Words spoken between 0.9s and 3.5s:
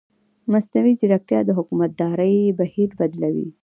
ځیرکتیا د حکومتدارۍ بهیر بدلوي.